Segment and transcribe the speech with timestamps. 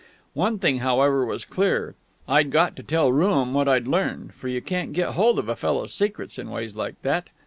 [0.33, 1.93] One thing, however, was clear;
[2.27, 5.55] I'd got to tell Rooum what I'd learned: for you can't get hold of a
[5.55, 7.29] fellow's secrets in ways like that.